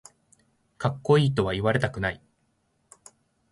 [0.79, 2.23] かっこいいとは言われたくない